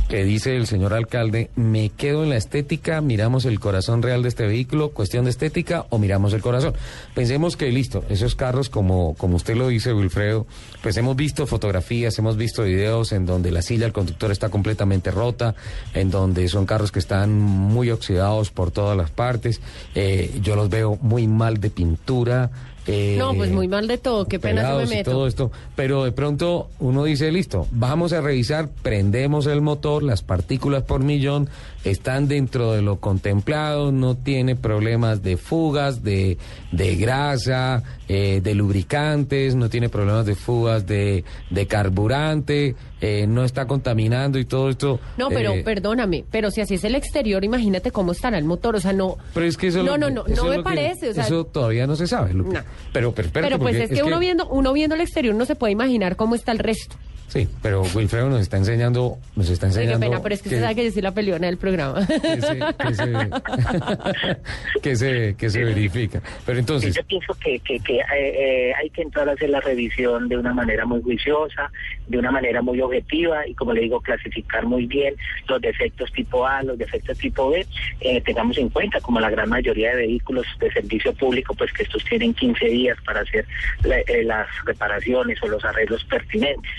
Que 0.08 0.24
dice 0.24 0.56
el 0.56 0.66
señor 0.66 0.94
alcalde, 0.94 1.50
me 1.56 1.90
quedo 1.90 2.22
en 2.22 2.30
la 2.30 2.36
estética, 2.36 3.02
miramos 3.02 3.44
el 3.44 3.60
corazón 3.60 4.02
real 4.02 4.22
de 4.22 4.30
este 4.30 4.46
vehículo, 4.46 4.92
cuestión 4.92 5.24
de 5.24 5.30
estética 5.30 5.84
o 5.90 5.98
miramos 5.98 6.32
el 6.32 6.40
corazón. 6.40 6.74
Pensemos 7.14 7.56
que 7.56 7.70
listo, 7.70 8.02
esos 8.08 8.34
carros 8.34 8.70
como, 8.70 9.14
como 9.14 9.36
usted 9.36 9.54
lo 9.54 9.68
dice, 9.68 9.92
Wilfredo, 9.92 10.46
pues 10.82 10.96
hemos 10.96 11.16
visto 11.16 11.46
fotografías, 11.46 12.18
hemos 12.18 12.36
visto 12.38 12.62
videos 12.62 13.12
en 13.12 13.26
donde 13.26 13.50
la 13.50 13.60
silla 13.60 13.82
del 13.82 13.92
conductor 13.92 14.30
está 14.30 14.48
completamente 14.48 15.10
rota, 15.10 15.54
en 15.92 16.10
donde 16.10 16.48
son 16.48 16.64
carros 16.64 16.92
que 16.92 16.98
están 16.98 17.38
muy 17.38 17.90
oxidados 17.90 18.50
por 18.50 18.70
todas 18.70 18.96
las 18.96 19.10
partes, 19.10 19.60
eh, 19.94 20.38
yo 20.42 20.56
los 20.56 20.70
veo 20.70 20.98
muy 21.02 21.26
mal 21.28 21.60
de 21.60 21.68
pintura. 21.68 22.50
Eh, 22.86 23.16
No, 23.18 23.34
pues 23.34 23.50
muy 23.50 23.68
mal 23.68 23.86
de 23.86 23.98
todo, 23.98 24.26
qué 24.26 24.38
pena 24.38 24.66
se 24.66 24.84
me 24.84 24.96
meto. 24.96 25.10
todo 25.10 25.26
esto, 25.26 25.52
pero 25.76 26.04
de 26.04 26.12
pronto 26.12 26.68
uno 26.78 27.04
dice, 27.04 27.30
listo, 27.30 27.66
vamos 27.70 28.12
a 28.12 28.20
revisar, 28.20 28.68
prendemos 28.82 29.46
el 29.46 29.60
motor, 29.60 30.02
las 30.02 30.22
partículas 30.22 30.82
por 30.82 31.02
millón 31.02 31.48
están 31.84 32.28
dentro 32.28 32.72
de 32.72 32.82
lo 32.82 33.00
contemplado, 33.00 33.90
no 33.92 34.16
tiene 34.16 34.54
problemas 34.56 35.22
de 35.22 35.36
fugas, 35.36 36.02
de, 36.02 36.38
de 36.70 36.96
grasa, 36.96 37.82
eh, 38.08 38.40
de 38.42 38.54
lubricantes, 38.54 39.54
no 39.56 39.68
tiene 39.68 39.88
problemas 39.88 40.26
de 40.26 40.34
fugas 40.34 40.86
de, 40.86 41.24
de 41.50 41.66
carburante, 41.66 42.74
eh, 43.00 43.26
no 43.26 43.44
está 43.44 43.66
contaminando 43.66 44.38
y 44.38 44.44
todo 44.44 44.68
esto. 44.70 45.00
No, 45.16 45.28
pero 45.28 45.52
eh, 45.52 45.62
perdóname, 45.64 46.24
pero 46.30 46.50
si 46.50 46.60
así 46.60 46.74
es 46.74 46.84
el 46.84 46.94
exterior, 46.94 47.44
imagínate 47.44 47.90
cómo 47.90 48.12
estará 48.12 48.38
el 48.38 48.44
motor, 48.44 48.76
o 48.76 48.80
sea, 48.80 48.92
no... 48.92 49.16
pero 49.34 49.46
es 49.46 49.56
que 49.56 49.68
eso 49.68 49.82
No, 49.82 49.96
lo 49.96 50.10
no, 50.10 50.24
que- 50.24 50.30
no, 50.32 50.36
no 50.36 50.44
es 50.44 50.50
me 50.50 50.56
que- 50.58 50.62
parece, 50.62 51.08
o 51.08 51.14
sea- 51.14 51.24
eso 51.24 51.44
todavía 51.44 51.86
no 51.86 51.96
se 51.96 52.06
sabe, 52.06 52.32
Lupe. 52.32 52.54
No. 52.54 52.60
Pero, 52.92 53.12
pero, 53.12 53.26
espérate, 53.26 53.50
Pero 53.54 53.58
pues 53.62 53.76
porque 53.76 53.94
es 53.94 54.00
que, 54.00 54.04
uno 54.06 54.18
viendo 54.18 54.46
uno 54.48 54.72
viendo 54.72 54.94
el 54.94 55.00
exterior 55.00 55.34
no 55.34 55.44
se 55.44 55.56
puede 55.56 55.72
imaginar 55.72 56.16
cómo 56.16 56.34
está 56.34 56.52
el 56.52 56.58
resto. 56.58 56.96
Sí, 57.28 57.48
pero 57.62 57.82
Wilfredo 57.94 58.28
nos 58.28 58.42
está 58.42 58.58
enseñando, 58.58 59.16
nos 59.36 59.48
está 59.48 59.66
Ay, 59.66 59.72
qué 59.72 59.78
enseñando. 59.80 60.06
pena, 60.06 60.22
pero 60.22 60.34
es 60.34 60.42
que 60.42 60.50
usted 60.50 60.60
sabe 60.60 60.74
que 60.74 60.84
yo 60.84 60.90
soy 60.92 61.00
la 61.02 61.12
peleona 61.12 61.46
del 61.46 61.56
programa. 61.56 62.06
que 62.06 62.40
se, 62.42 62.58
que 62.58 62.94
se, 62.94 63.12
que 64.82 64.96
se, 64.96 65.34
que 65.36 65.50
se 65.50 65.64
verifica. 65.64 66.20
Pero 66.44 66.58
entonces, 66.58 66.94
yo 66.94 67.02
pienso 67.04 67.34
que, 67.42 67.58
que, 67.60 67.78
que 67.80 67.96
eh, 67.98 68.02
eh, 68.14 68.72
hay 68.74 68.90
que 68.90 69.02
entrar 69.02 69.28
a 69.28 69.32
hacer 69.32 69.48
la 69.50 69.60
revisión 69.60 70.28
de 70.28 70.36
una 70.36 70.52
manera 70.52 70.84
muy 70.84 71.00
juiciosa, 71.02 71.70
de 72.06 72.18
una 72.18 72.30
manera 72.30 72.60
muy 72.62 72.80
objetiva 72.82 73.46
y, 73.46 73.54
como 73.54 73.72
le 73.72 73.80
digo, 73.82 74.00
clasificar 74.00 74.66
muy 74.66 74.86
bien 74.86 75.14
los 75.48 75.60
defectos 75.60 76.12
tipo 76.12 76.46
A, 76.46 76.62
los 76.62 76.76
defectos 76.76 77.16
tipo 77.18 77.48
B. 77.50 77.66
Eh, 78.00 78.20
tengamos 78.20 78.58
en 78.58 78.68
cuenta, 78.68 79.00
como 79.00 79.20
la 79.20 79.30
gran 79.30 79.48
mayoría 79.48 79.90
de 79.90 80.02
vehículos 80.06 80.46
de 80.60 80.70
servicio 80.72 81.14
público, 81.14 81.54
pues 81.54 81.72
que 81.72 81.84
estos 81.84 82.04
tienen 82.04 82.34
15 82.34 82.66
días 82.66 82.98
para 83.06 83.20
hacer 83.20 83.46
la- 83.84 84.00
eh, 84.00 84.22
las 84.24 84.46
reparaciones 84.66 85.42
o 85.42 85.48
los 85.48 85.64
arreglos 85.64 86.04
pertinentes. 86.04 86.70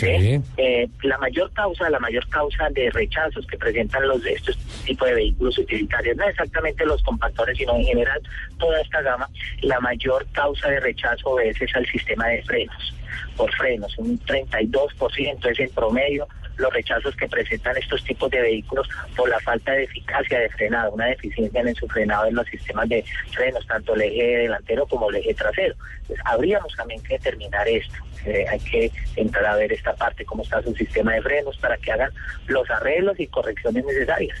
¿Sí? 0.00 0.40
Eh, 0.56 0.88
la 1.02 1.18
mayor 1.18 1.52
causa, 1.52 1.90
la 1.90 1.98
mayor 1.98 2.26
causa 2.28 2.68
de 2.70 2.90
rechazos 2.90 3.46
que 3.46 3.56
presentan 3.56 4.06
los 4.08 4.22
de 4.22 4.32
estos 4.32 4.56
tipos 4.84 5.08
de 5.08 5.14
vehículos 5.14 5.58
utilitarios, 5.58 6.16
no 6.16 6.28
exactamente 6.28 6.84
los 6.84 7.02
compactores, 7.02 7.56
sino 7.56 7.76
en 7.76 7.84
general 7.84 8.20
toda 8.58 8.80
esta 8.80 9.02
gama, 9.02 9.28
la 9.62 9.80
mayor 9.80 10.26
causa 10.32 10.68
de 10.68 10.80
rechazo 10.80 11.38
es, 11.40 11.56
al 11.74 11.86
sistema 11.86 12.26
de 12.28 12.42
frenos, 12.42 12.94
por 13.36 13.52
frenos, 13.54 13.96
un 13.98 14.18
32% 14.20 15.50
es 15.50 15.60
en 15.60 15.70
promedio 15.70 16.26
los 16.60 16.72
rechazos 16.72 17.16
que 17.16 17.28
presentan 17.28 17.76
estos 17.76 18.04
tipos 18.04 18.30
de 18.30 18.40
vehículos 18.40 18.88
por 19.16 19.28
la 19.28 19.40
falta 19.40 19.72
de 19.72 19.84
eficacia 19.84 20.40
de 20.40 20.48
frenado, 20.50 20.92
una 20.92 21.06
deficiencia 21.06 21.60
en 21.60 21.74
su 21.74 21.88
frenado 21.88 22.26
en 22.26 22.34
los 22.34 22.46
sistemas 22.46 22.88
de 22.88 23.04
frenos, 23.32 23.66
tanto 23.66 23.94
el 23.94 24.02
eje 24.02 24.22
delantero 24.38 24.86
como 24.86 25.10
el 25.10 25.16
eje 25.16 25.34
trasero. 25.34 25.74
Entonces, 26.02 26.24
habríamos 26.24 26.74
también 26.76 27.02
que 27.02 27.14
determinar 27.14 27.66
esto. 27.68 27.94
Eh, 28.26 28.44
hay 28.48 28.60
que 28.60 28.92
entrar 29.16 29.46
a 29.46 29.56
ver 29.56 29.72
esta 29.72 29.94
parte, 29.94 30.24
cómo 30.24 30.42
está 30.42 30.62
su 30.62 30.74
sistema 30.74 31.14
de 31.14 31.22
frenos, 31.22 31.56
para 31.58 31.76
que 31.78 31.90
hagan 31.92 32.10
los 32.46 32.68
arreglos 32.70 33.18
y 33.18 33.26
correcciones 33.26 33.84
necesarias. 33.84 34.38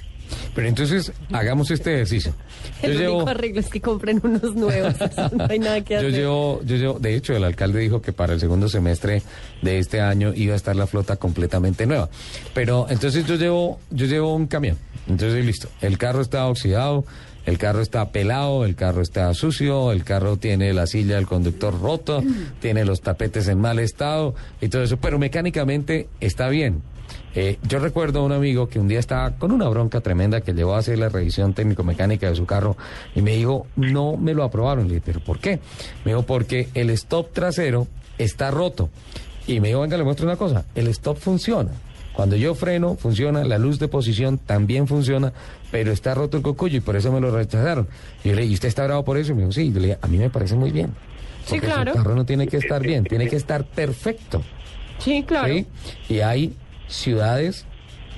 Pero 0.54 0.68
entonces 0.68 1.12
hagamos 1.32 1.70
este 1.70 1.94
ejercicio. 1.94 2.34
Yo 2.82 2.88
El 2.88 2.98
llevo, 2.98 3.16
único 3.16 3.30
arreglo 3.30 3.60
es 3.60 3.68
que 3.68 3.80
compren 3.80 4.20
unos 4.22 4.54
nuevos. 4.54 4.94
no 5.32 5.46
hay 5.48 5.58
nada 5.58 5.80
que 5.82 5.94
yo 5.94 6.00
hacer. 6.00 6.12
llevo, 6.12 6.60
yo 6.64 6.76
llevo, 6.76 6.98
de 6.98 7.14
hecho, 7.14 7.34
el 7.34 7.44
alcalde 7.44 7.80
dijo 7.80 8.02
que 8.02 8.12
para 8.12 8.34
el 8.34 8.40
segundo 8.40 8.68
semestre 8.68 9.22
de 9.62 9.78
este 9.78 10.00
año 10.00 10.32
iba 10.34 10.54
a 10.54 10.56
estar 10.56 10.76
la 10.76 10.86
flota 10.86 11.16
completamente 11.16 11.86
nueva. 11.86 12.08
Pero 12.54 12.86
entonces 12.90 13.26
yo 13.26 13.36
llevo, 13.36 13.80
yo 13.90 14.06
llevo 14.06 14.34
un 14.34 14.46
camión. 14.46 14.76
Entonces 15.08 15.44
listo. 15.44 15.68
El 15.80 15.98
carro 15.98 16.20
está 16.20 16.46
oxidado, 16.46 17.04
el 17.46 17.58
carro 17.58 17.80
está 17.80 18.10
pelado, 18.10 18.64
el 18.64 18.76
carro 18.76 19.02
está 19.02 19.32
sucio, 19.34 19.92
el 19.92 20.04
carro 20.04 20.36
tiene 20.36 20.72
la 20.72 20.86
silla 20.86 21.16
del 21.16 21.26
conductor 21.26 21.80
roto, 21.80 22.22
tiene 22.60 22.84
los 22.84 23.00
tapetes 23.00 23.48
en 23.48 23.60
mal 23.60 23.78
estado 23.78 24.34
y 24.60 24.68
todo 24.68 24.82
eso. 24.82 24.98
Pero 24.98 25.18
mecánicamente 25.18 26.08
está 26.20 26.48
bien. 26.48 26.82
Eh, 27.34 27.58
yo 27.62 27.78
recuerdo 27.78 28.20
a 28.20 28.24
un 28.24 28.32
amigo 28.32 28.68
que 28.68 28.78
un 28.78 28.88
día 28.88 28.98
estaba 28.98 29.32
con 29.36 29.52
una 29.52 29.68
bronca 29.68 30.00
tremenda 30.00 30.40
que 30.40 30.52
llevó 30.52 30.74
a 30.74 30.78
hacer 30.78 30.98
la 30.98 31.08
revisión 31.08 31.54
técnico-mecánica 31.54 32.28
de 32.28 32.36
su 32.36 32.46
carro 32.46 32.76
y 33.14 33.22
me 33.22 33.36
dijo, 33.36 33.66
no 33.76 34.16
me 34.16 34.34
lo 34.34 34.44
aprobaron. 34.44 34.88
Le 34.88 34.94
dije, 34.94 35.02
¿pero 35.06 35.20
por 35.20 35.38
qué? 35.38 35.60
Me 36.04 36.12
dijo, 36.12 36.22
porque 36.22 36.68
el 36.74 36.90
stop 36.90 37.32
trasero 37.32 37.86
está 38.18 38.50
roto. 38.50 38.90
Y 39.46 39.60
me 39.60 39.68
dijo, 39.68 39.80
venga, 39.80 39.96
le 39.96 40.04
muestro 40.04 40.26
una 40.26 40.36
cosa, 40.36 40.64
el 40.74 40.88
stop 40.88 41.18
funciona. 41.18 41.70
Cuando 42.12 42.36
yo 42.36 42.54
freno, 42.54 42.96
funciona, 42.96 43.44
la 43.44 43.56
luz 43.56 43.78
de 43.78 43.88
posición 43.88 44.38
también 44.38 44.86
funciona, 44.86 45.32
pero 45.70 45.92
está 45.92 46.14
roto 46.14 46.36
el 46.36 46.42
cocuyo 46.42 46.78
y 46.78 46.80
por 46.80 46.96
eso 46.96 47.10
me 47.12 47.20
lo 47.20 47.30
rechazaron. 47.30 47.88
Y 48.24 48.28
yo 48.28 48.34
le 48.34 48.42
dije, 48.42 48.52
¿y 48.52 48.54
usted 48.54 48.68
está 48.68 48.84
bravo 48.84 49.04
por 49.04 49.16
eso? 49.16 49.32
Y 49.32 49.36
me 49.36 49.40
dijo, 49.42 49.52
sí, 49.52 49.62
Y 49.62 49.72
yo 49.72 49.80
le 49.80 49.86
dije, 49.86 49.98
a 50.02 50.06
mí 50.08 50.18
me 50.18 50.28
parece 50.28 50.56
muy 50.56 50.70
bien. 50.70 50.88
Sí, 51.46 51.54
Porque 51.54 51.66
claro. 51.68 51.92
Su 51.92 51.98
carro 51.98 52.14
no 52.14 52.26
tiene 52.26 52.46
que 52.46 52.58
estar 52.58 52.82
bien, 52.82 53.04
tiene 53.04 53.28
que 53.28 53.36
estar 53.36 53.64
perfecto. 53.64 54.42
Sí, 54.98 55.24
claro. 55.26 55.54
¿sí? 55.54 55.66
Y 56.08 56.20
hay 56.20 56.54
ciudades, 56.90 57.64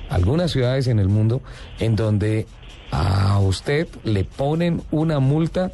algunas 0.09 0.51
ciudades 0.51 0.89
en 0.89 0.99
el 0.99 1.09
mundo, 1.09 1.43
en 1.79 1.97
donde 1.97 2.47
a 2.91 3.39
usted 3.39 3.89
le 4.05 4.25
ponen 4.25 4.83
una 4.91 5.19
multa 5.21 5.73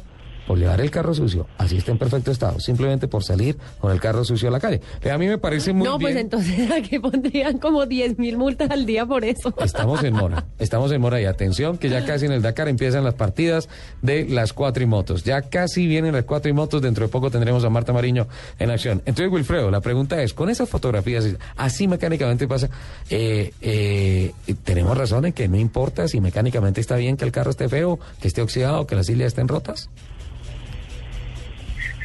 por 0.49 0.57
llevar 0.57 0.81
el 0.81 0.89
carro 0.89 1.13
sucio, 1.13 1.45
así 1.59 1.77
está 1.77 1.91
en 1.91 1.99
perfecto 1.99 2.31
estado, 2.31 2.59
simplemente 2.59 3.07
por 3.07 3.23
salir 3.23 3.55
con 3.79 3.91
el 3.91 3.99
carro 3.99 4.25
sucio 4.25 4.49
a 4.49 4.51
la 4.51 4.59
calle. 4.59 4.81
Pero 4.99 5.13
a 5.13 5.19
mí 5.19 5.27
me 5.27 5.37
parece 5.37 5.73
muy 5.73 5.85
no, 5.85 5.99
bien. 5.99 6.11
pues 6.11 6.21
entonces 6.23 6.71
aquí 6.75 6.97
pondrían 6.97 7.59
como 7.59 7.85
10 7.85 8.17
mil 8.17 8.35
multas 8.35 8.71
al 8.71 8.87
día 8.87 9.05
por 9.05 9.23
eso. 9.23 9.53
Estamos 9.63 10.03
en 10.03 10.15
mora, 10.15 10.47
estamos 10.57 10.91
en 10.91 11.01
mora 11.01 11.21
y 11.21 11.25
atención 11.25 11.77
que 11.77 11.87
ya 11.89 12.03
casi 12.03 12.25
en 12.25 12.31
el 12.31 12.41
Dakar 12.41 12.67
empiezan 12.67 13.03
las 13.03 13.13
partidas 13.13 13.69
de 14.01 14.27
las 14.27 14.51
cuatrimotos. 14.51 15.23
Ya 15.23 15.43
casi 15.43 15.85
vienen 15.85 16.13
las 16.13 16.23
cuatrimotos, 16.23 16.81
dentro 16.81 17.05
de 17.05 17.11
poco 17.11 17.29
tendremos 17.29 17.63
a 17.63 17.69
Marta 17.69 17.93
Mariño 17.93 18.27
en 18.57 18.71
acción. 18.71 19.03
Entonces, 19.05 19.31
Wilfredo, 19.31 19.69
la 19.69 19.81
pregunta 19.81 20.19
es, 20.23 20.33
con 20.33 20.49
esas 20.49 20.67
fotografías, 20.67 21.27
así 21.57 21.87
mecánicamente 21.87 22.47
pasa, 22.47 22.71
eh, 23.11 23.53
eh, 23.61 24.33
¿tenemos 24.63 24.97
razón 24.97 25.27
en 25.27 25.33
que 25.33 25.47
no 25.47 25.57
importa 25.57 26.07
si 26.07 26.19
mecánicamente 26.19 26.81
está 26.81 26.95
bien 26.95 27.17
que 27.17 27.25
el 27.25 27.31
carro 27.31 27.51
esté 27.51 27.69
feo, 27.69 27.99
que 28.19 28.27
esté 28.27 28.41
oxidado, 28.41 28.87
que 28.87 28.95
las 28.95 29.05
sillas 29.05 29.27
estén 29.27 29.47
rotas? 29.47 29.91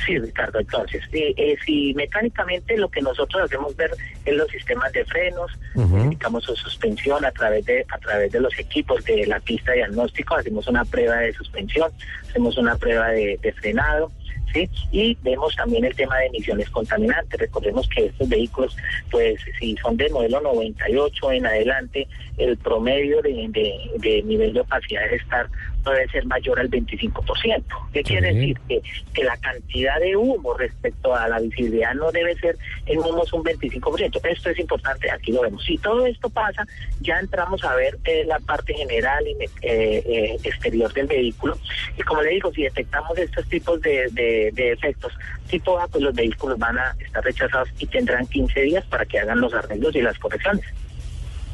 Sí, 0.04 0.18
Ricardo, 0.18 0.58
entonces, 0.60 1.02
eh, 1.12 1.32
eh, 1.36 1.56
si 1.64 1.94
mecánicamente 1.94 2.76
lo 2.76 2.88
que 2.90 3.00
nosotros 3.00 3.42
hacemos 3.44 3.74
ver 3.76 3.90
es 4.24 4.34
los 4.34 4.48
sistemas 4.48 4.92
de 4.92 5.04
frenos, 5.04 5.50
Ujú. 5.74 5.96
verificamos 5.96 6.44
su 6.44 6.54
suspensión 6.56 7.24
a 7.24 7.30
través 7.32 7.64
de 7.64 7.84
a 7.88 7.98
través 7.98 8.30
de 8.32 8.40
los 8.40 8.58
equipos 8.58 9.02
de 9.04 9.26
la 9.26 9.40
pista 9.40 9.70
de 9.72 9.78
diagnóstico, 9.78 10.34
hacemos 10.36 10.66
una 10.68 10.84
prueba 10.84 11.16
de 11.18 11.32
suspensión, 11.32 11.90
hacemos 12.28 12.56
una 12.58 12.76
prueba 12.76 13.08
de, 13.10 13.38
de 13.42 13.52
frenado, 13.52 14.12
¿sí? 14.52 14.68
Y 14.92 15.16
vemos 15.22 15.56
también 15.56 15.84
el 15.84 15.94
tema 15.94 16.18
de 16.18 16.26
emisiones 16.26 16.68
contaminantes. 16.70 17.40
Recordemos 17.40 17.88
que 17.88 18.06
estos 18.06 18.28
vehículos, 18.28 18.76
pues 19.10 19.40
si 19.58 19.74
son 19.78 19.96
del 19.96 20.12
modelo 20.12 20.40
98 20.42 21.32
en 21.32 21.46
adelante, 21.46 22.06
el 22.36 22.56
promedio 22.58 23.22
de, 23.22 23.46
de- 23.48 23.90
de 23.98 24.22
nivel 24.24 24.52
de 24.52 24.60
opacidad 24.60 25.08
de 25.08 25.16
estar 25.16 25.48
puede 25.84 26.08
ser 26.08 26.24
mayor 26.26 26.58
al 26.58 26.68
25%. 26.70 27.62
¿Qué 27.92 28.02
quiere 28.02 28.32
Sí. 28.32 28.38
decir? 28.38 28.58
Que, 28.68 28.80
que 29.12 29.24
la 29.24 29.36
cantidad 29.36 30.00
de 30.00 30.16
humo 30.16 30.54
respecto 30.54 31.14
a 31.14 31.28
la 31.28 31.38
visibilidad 31.40 31.94
no 31.94 32.10
debe 32.10 32.34
ser 32.36 32.56
en 32.86 32.98
humos 33.00 33.32
un 33.32 33.44
25%. 33.44 34.20
Esto 34.24 34.50
es 34.50 34.58
importante, 34.58 35.10
aquí 35.10 35.32
lo 35.32 35.42
vemos. 35.42 35.62
Si 35.64 35.78
todo 35.78 36.06
esto 36.06 36.28
pasa, 36.30 36.66
ya 37.00 37.18
entramos 37.20 37.62
a 37.64 37.74
ver 37.76 37.98
eh, 38.04 38.24
la 38.26 38.38
parte 38.40 38.74
general 38.74 39.24
y 39.26 39.32
eh, 39.44 39.48
eh, 39.62 40.36
exterior 40.42 40.92
del 40.92 41.06
vehículo. 41.06 41.56
Y 41.96 42.02
como 42.02 42.22
le 42.22 42.30
digo, 42.30 42.52
si 42.52 42.62
detectamos 42.62 43.16
estos 43.18 43.46
tipos 43.48 43.80
de, 43.82 44.08
de, 44.12 44.50
de 44.54 44.72
efectos 44.72 45.12
tipo 45.50 45.78
A, 45.78 45.86
pues 45.86 46.02
los 46.02 46.14
vehículos 46.14 46.58
van 46.58 46.78
a 46.78 46.96
estar 46.98 47.22
rechazados 47.22 47.68
y 47.78 47.86
tendrán 47.86 48.26
15 48.26 48.60
días 48.62 48.84
para 48.86 49.04
que 49.04 49.18
hagan 49.20 49.40
los 49.40 49.52
arreglos 49.54 49.94
y 49.94 50.00
las 50.02 50.18
correcciones. 50.18 50.64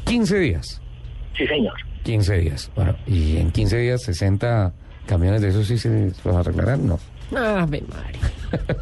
15 0.05 0.39
días. 0.39 0.81
Sí, 1.37 1.45
señor. 1.45 1.73
15 2.03 2.37
días. 2.37 2.71
Bueno, 2.75 2.95
y 3.07 3.37
en 3.37 3.51
15 3.51 3.77
días 3.77 4.01
60 4.03 4.73
camiones 5.05 5.41
de 5.41 5.49
esos 5.49 5.67
sí 5.67 5.77
se 5.77 6.11
los 6.23 6.35
arreglarán, 6.35 6.87
no. 6.87 6.99
Ave 7.35 7.83
María. 7.87 8.19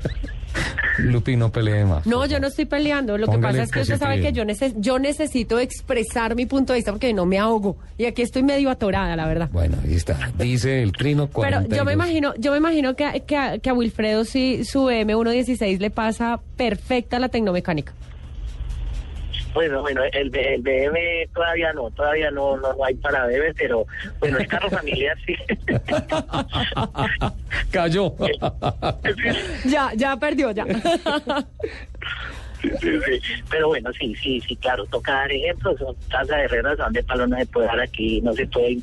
Lupi, 0.99 1.37
no 1.37 1.49
pelee 1.49 1.85
más. 1.85 2.05
No, 2.05 2.25
yo 2.25 2.39
no 2.41 2.47
estoy 2.47 2.65
peleando. 2.65 3.17
Lo 3.17 3.27
que 3.27 3.37
pasa 3.37 3.63
es 3.63 3.71
que 3.71 3.81
usted 3.81 3.97
sabe 3.97 4.19
que 4.19 4.33
yo, 4.33 4.43
neces- 4.43 4.73
yo 4.77 4.99
necesito 4.99 5.57
expresar 5.59 6.35
mi 6.35 6.45
punto 6.45 6.73
de 6.73 6.79
vista 6.79 6.91
porque 6.91 7.13
no 7.13 7.25
me 7.25 7.37
ahogo. 7.39 7.77
Y 7.97 8.03
aquí 8.05 8.21
estoy 8.21 8.43
medio 8.43 8.69
atorada, 8.69 9.15
la 9.15 9.25
verdad. 9.25 9.49
Bueno, 9.53 9.77
ahí 9.83 9.93
está. 9.93 10.31
Dice 10.37 10.83
el 10.83 10.91
Trino 10.91 11.27
Pero 11.27 11.35
42. 11.35 11.77
yo 11.77 11.85
me 11.85 11.93
imagino, 11.93 12.33
yo 12.37 12.51
me 12.51 12.57
imagino 12.57 12.95
que, 12.95 13.05
a- 13.05 13.13
que, 13.21 13.37
a, 13.37 13.59
que 13.59 13.69
a 13.69 13.73
Wilfredo 13.73 14.25
sí 14.25 14.65
su 14.65 14.87
M116 14.87 15.79
le 15.79 15.89
pasa 15.89 16.41
perfecta 16.57 17.17
la 17.19 17.29
tecnomecánica. 17.29 17.93
Bueno, 19.53 19.81
bueno, 19.81 20.01
el, 20.11 20.29
B- 20.29 20.55
el 20.55 20.61
BM 20.61 21.27
todavía 21.33 21.73
no, 21.73 21.89
todavía 21.91 22.29
no, 22.31 22.57
no, 22.57 22.73
no 22.73 22.85
hay 22.85 22.93
para 22.95 23.25
bebé, 23.25 23.53
pero 23.55 23.85
bueno, 24.19 24.37
el 24.37 24.47
carro 24.47 24.69
familiar 24.69 25.17
sí. 25.25 25.35
Cayó. 27.71 28.13
Ya, 29.65 29.91
ya 29.95 30.15
perdió, 30.17 30.51
ya. 30.51 30.65
Sí, 32.61 32.69
sí. 32.81 33.21
Pero 33.49 33.69
bueno, 33.69 33.89
sí, 33.97 34.13
sí, 34.21 34.41
sí, 34.45 34.55
claro, 34.57 34.85
toca 34.87 35.13
dar 35.13 35.31
ejemplos, 35.31 35.77
son 35.79 35.95
casa 36.09 36.35
de 36.35 36.43
herreras 36.43 36.77
donde 36.77 37.01
palo 37.03 37.25
no 37.25 37.37
se 37.37 37.45
puede 37.45 37.67
dar 37.67 37.79
aquí, 37.79 38.19
no 38.21 38.33
se 38.33 38.45
puede 38.47 38.77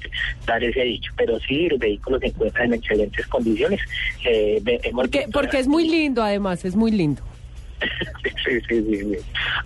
dar 0.47 0.65
ese 0.65 0.81
dicho, 0.81 1.13
pero 1.17 1.39
sí, 1.41 1.67
el 1.71 1.79
vehículo 1.79 2.19
se 2.19 2.29
encuentra 2.29 2.65
en 2.65 2.73
excelentes 2.75 3.27
condiciones. 3.27 3.81
Eh, 4.25 4.63
Porque, 4.95 5.27
porque 5.33 5.59
es 5.59 5.69
muy 5.69 5.89
lindo, 5.89 6.23
además, 6.23 6.65
es 6.65 6.75
muy 6.75 6.91
lindo. 6.91 7.23
Sí, 8.23 8.31
sí, 8.69 8.83
sí, 8.83 8.99
sí. 9.01 9.17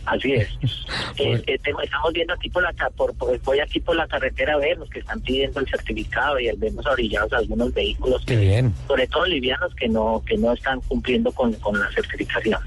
Así 0.06 0.32
es. 0.34 0.48
Eh, 1.18 1.42
eh, 1.46 1.58
tengo- 1.62 1.82
estamos 1.82 2.12
viendo 2.14 2.32
aquí 2.32 2.48
por 2.48 2.62
la 2.62 2.72
ca- 2.72 2.88
por, 2.90 3.12
por- 3.14 3.38
voy 3.42 3.60
aquí 3.60 3.78
por 3.80 3.94
la 3.94 4.06
carretera 4.08 4.54
a 4.54 4.56
ver 4.56 4.78
los 4.78 4.88
que 4.88 5.00
están 5.00 5.20
pidiendo 5.20 5.60
el 5.60 5.68
certificado 5.68 6.40
y 6.40 6.50
vemos 6.56 6.86
orillados 6.86 7.30
algunos 7.34 7.74
vehículos, 7.74 8.22
Qué 8.24 8.36
bien. 8.36 8.72
sobre 8.86 9.06
todo 9.06 9.26
livianos 9.26 9.74
que 9.74 9.86
no 9.88 10.22
que 10.26 10.38
no 10.38 10.52
están 10.54 10.80
cumpliendo 10.82 11.30
con, 11.32 11.52
con 11.54 11.78
la 11.78 11.90
certificación. 11.92 12.58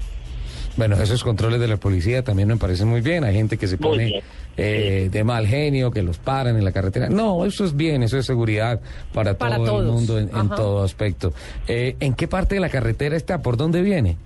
Bueno, 0.76 0.96
esos 1.02 1.22
controles 1.24 1.58
de 1.60 1.66
la 1.68 1.76
policía 1.78 2.22
también 2.22 2.48
me 2.48 2.56
parecen 2.56 2.86
muy 2.88 3.00
bien. 3.00 3.24
Hay 3.24 3.34
gente 3.34 3.56
que 3.58 3.66
se 3.66 3.76
pone 3.78 4.22
eh, 4.56 5.08
de 5.10 5.24
mal 5.24 5.46
genio, 5.48 5.90
que 5.90 6.02
los 6.02 6.18
paran 6.18 6.56
en 6.56 6.64
la 6.64 6.72
carretera. 6.72 7.08
No, 7.08 7.44
eso 7.44 7.64
es 7.64 7.76
bien, 7.76 8.02
eso 8.04 8.16
es 8.18 8.26
seguridad 8.26 8.80
para, 9.12 9.36
Para 9.36 9.56
todo 9.56 9.80
el 9.80 9.86
mundo 9.86 10.18
en, 10.18 10.30
en 10.36 10.48
todo 10.50 10.82
aspecto. 10.84 11.32
Eh, 11.66 11.96
¿En 12.00 12.14
qué 12.14 12.28
parte 12.28 12.54
de 12.56 12.60
la 12.60 12.68
carretera 12.70 13.16
está? 13.16 13.42
¿Por 13.42 13.56
dónde 13.56 13.82
viene? 13.82 14.16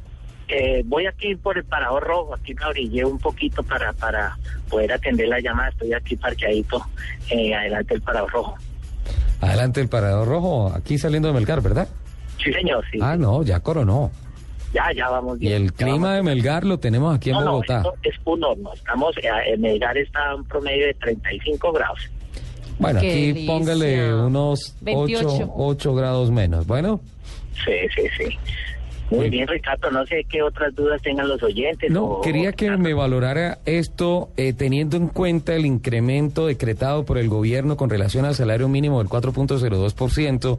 Eh, 0.48 0.82
voy 0.86 1.06
aquí 1.06 1.34
por 1.36 1.58
el 1.58 1.64
parador 1.64 2.02
rojo, 2.04 2.34
aquí 2.34 2.54
me 2.54 2.64
orillé 2.66 3.04
un 3.04 3.18
poquito 3.18 3.62
para, 3.62 3.92
para 3.92 4.36
poder 4.70 4.92
atender 4.92 5.28
la 5.28 5.40
llamada. 5.40 5.68
Estoy 5.70 5.92
aquí 5.92 6.16
parqueadito 6.16 6.82
eh, 7.30 7.54
adelante 7.54 7.94
del 7.94 8.02
parador 8.02 8.30
rojo. 8.32 8.54
Adelante 9.40 9.80
el 9.80 9.88
parador 9.88 10.26
rojo, 10.26 10.72
aquí 10.74 10.98
saliendo 10.98 11.28
de 11.28 11.34
Melgar, 11.34 11.60
¿verdad? 11.60 11.88
Sí, 12.42 12.52
señor, 12.52 12.84
sí. 12.90 12.98
Ah, 13.00 13.16
no, 13.16 13.42
ya 13.42 13.60
coronó. 13.60 14.10
Ya, 14.72 14.84
ya 14.94 15.08
vamos 15.08 15.36
Y 15.38 15.40
bien. 15.48 15.62
el 15.62 15.70
ya 15.70 15.76
clima 15.86 16.14
de 16.14 16.22
Melgar 16.22 16.64
lo 16.64 16.78
tenemos 16.78 17.14
aquí 17.16 17.30
en 17.30 17.36
No, 17.36 17.52
Bogotá. 17.52 17.82
es 18.02 18.14
un 18.24 18.42
horno. 18.44 18.72
Estamos, 18.74 19.16
eh, 19.18 19.28
en 19.46 19.60
Melgar 19.60 19.96
está 19.96 20.34
un 20.34 20.44
promedio 20.44 20.86
de 20.86 20.94
35 20.94 21.72
grados. 21.72 22.00
Bueno, 22.78 23.00
Qué 23.00 23.08
aquí 23.10 23.26
delicia. 23.28 23.52
póngale 23.52 24.14
unos 24.14 24.76
28. 24.82 25.28
8, 25.28 25.52
8 25.56 25.94
grados 25.94 26.30
menos. 26.30 26.66
Bueno, 26.66 27.00
Sí, 27.64 27.72
sí, 27.94 28.02
sí. 28.16 28.38
Muy 29.10 29.30
bien, 29.30 29.48
Ricardo. 29.48 29.90
No 29.90 30.04
sé 30.06 30.24
qué 30.28 30.42
otras 30.42 30.74
dudas 30.74 31.00
tengan 31.02 31.28
los 31.28 31.42
oyentes. 31.42 31.90
no, 31.90 32.04
o- 32.04 32.20
quería 32.20 32.52
que 32.52 32.70
me 32.76 32.92
valorara 32.94 33.58
esto 33.64 34.28
eh, 34.36 34.52
teniendo 34.52 34.96
en 34.98 35.08
cuenta 35.08 35.54
el 35.54 35.64
incremento 35.64 36.46
decretado 36.46 37.04
por 37.04 37.16
el 37.18 37.28
gobierno 37.28 37.76
con 37.76 37.88
relación 37.90 38.24
al 38.26 38.34
salario 38.34 38.68
mínimo 38.68 38.98
del 38.98 39.08
4.02%. 39.08 40.58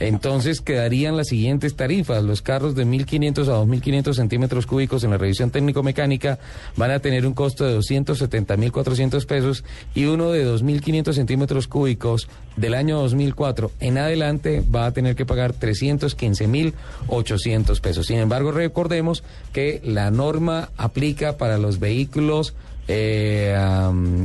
Entonces 0.00 0.62
quedarían 0.62 1.16
las 1.18 1.28
siguientes 1.28 1.76
tarifas. 1.76 2.22
Los 2.24 2.40
carros 2.40 2.74
de 2.74 2.86
1.500 2.86 3.48
a 3.48 3.62
2.500 3.62 4.14
centímetros 4.14 4.66
cúbicos 4.66 5.04
en 5.04 5.10
la 5.10 5.18
revisión 5.18 5.50
técnico-mecánica 5.50 6.38
van 6.76 6.90
a 6.92 7.00
tener 7.00 7.26
un 7.26 7.34
costo 7.34 7.66
de 7.66 7.76
270.400 7.76 9.26
pesos 9.26 9.62
y 9.94 10.06
uno 10.06 10.30
de 10.30 10.46
2.500 10.46 11.12
centímetros 11.12 11.68
cúbicos 11.68 12.28
del 12.56 12.72
año 12.74 12.98
2004 13.00 13.70
en 13.80 13.98
adelante 13.98 14.62
va 14.74 14.86
a 14.86 14.92
tener 14.92 15.14
que 15.16 15.26
pagar 15.26 15.52
315.800 15.52 17.80
pesos. 17.80 17.89
Sin 17.94 18.18
embargo, 18.18 18.52
recordemos 18.52 19.22
que 19.52 19.80
la 19.84 20.10
norma 20.10 20.70
aplica 20.76 21.36
para 21.36 21.58
los 21.58 21.78
vehículos 21.78 22.54
eh, 22.92 23.56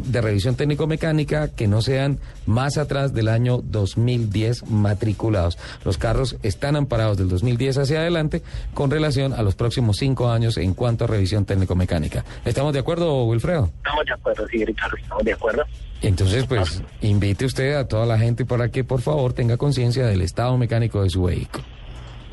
de 0.06 0.22
revisión 0.22 0.56
técnico-mecánica 0.56 1.50
que 1.50 1.68
no 1.68 1.84
sean 1.84 2.18
más 2.48 2.80
atrás 2.80 3.14
del 3.14 3.28
año 3.28 3.60
2010 3.64 4.72
matriculados. 4.72 5.60
Los 5.84 6.00
carros 6.00 6.38
están 6.42 6.76
amparados 6.76 7.18
del 7.18 7.30
2010 7.30 7.78
hacia 7.78 8.00
adelante 8.00 8.42
con 8.74 8.90
relación 8.90 9.34
a 9.34 9.44
los 9.44 9.54
próximos 9.54 9.98
cinco 9.98 10.32
años 10.32 10.58
en 10.58 10.74
cuanto 10.74 11.04
a 11.04 11.08
revisión 11.08 11.46
técnico-mecánica. 11.46 12.26
¿Estamos 12.44 12.74
de 12.74 12.80
acuerdo, 12.80 13.26
Wilfredo? 13.26 13.70
Estamos 13.78 14.06
de 14.06 14.14
acuerdo, 14.14 14.48
sí, 14.48 14.66
Ricardo, 14.66 14.98
estamos 14.98 15.24
de 15.24 15.34
acuerdo. 15.34 15.64
Entonces, 16.02 16.46
pues, 16.48 16.82
invite 17.02 17.46
usted 17.46 17.76
a 17.76 17.88
toda 17.88 18.08
la 18.08 18.18
gente 18.18 18.46
para 18.46 18.70
que, 18.70 18.84
por 18.84 19.02
favor, 19.02 19.34
tenga 19.34 19.58
conciencia 19.58 20.08
del 20.08 20.22
estado 20.22 20.58
mecánico 20.58 21.04
de 21.04 21.12
su 21.12 21.24
vehículo. 21.24 21.75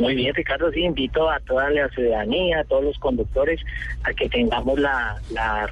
Muy 0.03 0.17
bien, 0.17 0.35
Ricardo, 0.35 0.73
sí, 0.73 0.81
invito 0.81 1.31
a 1.31 1.39
toda 1.39 1.71
la 1.71 1.89
ciudadanía, 1.91 2.59
a 2.59 2.65
todos 2.65 2.83
los 2.83 2.99
conductores, 2.99 3.61
a 4.03 4.13
que 4.13 4.29
tengamos 4.29 4.77
la, 4.81 5.21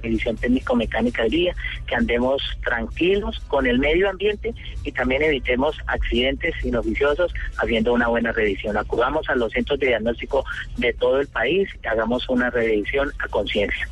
revisión 0.00 0.36
técnico-mecánica 0.36 1.22
del 1.22 1.32
día, 1.32 1.54
que 1.88 1.96
andemos 1.96 2.40
tranquilos 2.64 3.40
con 3.48 3.66
el 3.66 3.80
medio 3.80 4.08
ambiente 4.08 4.54
y 4.84 4.92
también 4.92 5.22
evitemos 5.22 5.76
accidentes 5.88 6.54
inoficiosos 6.64 7.34
haciendo 7.58 7.92
una 7.92 8.06
buena 8.06 8.30
revisión. 8.30 8.76
Acudamos 8.76 9.28
a 9.28 9.34
los 9.34 9.50
centros 9.50 9.80
de 9.80 9.88
diagnóstico 9.88 10.44
de 10.76 10.92
todo 10.92 11.18
el 11.20 11.26
país 11.26 11.68
y 11.82 11.86
hagamos 11.88 12.28
una 12.28 12.50
revisión 12.50 13.10
a 13.18 13.26
conciencia. 13.26 13.88